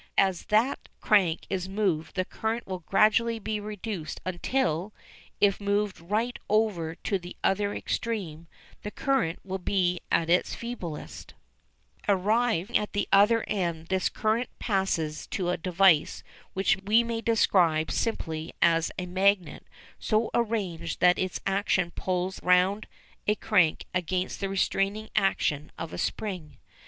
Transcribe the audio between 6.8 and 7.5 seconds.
to the